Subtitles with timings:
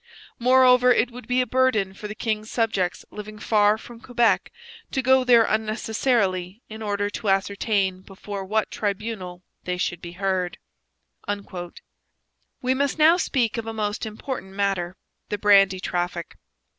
[0.39, 4.51] Moreover it would be a burden for the king's subjects living far from Quebec
[4.89, 10.57] to go there unnecessarily in order to ascertain before what tribunal they should be heard.
[12.63, 14.97] We must now speak of a most important matter
[15.29, 16.35] the brandy traffic.